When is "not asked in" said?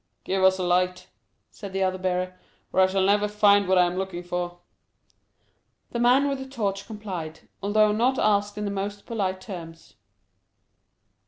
7.91-8.65